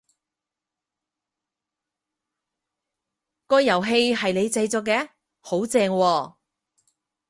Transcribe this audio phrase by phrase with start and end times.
[3.45, 5.09] 個遊戲係你製作嘅？
[5.41, 6.35] 好正喎！